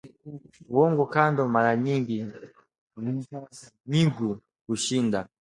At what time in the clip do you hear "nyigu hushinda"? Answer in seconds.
3.91-5.19